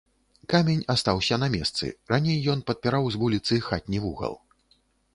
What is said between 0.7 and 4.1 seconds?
астаўся на месцы, раней ён падпіраў з вуліцы хатні